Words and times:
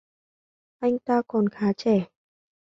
Anh 0.83 0.99
ta 0.99 1.21
còn 1.27 1.49
khá 1.49 1.73
trẻ 1.73 2.07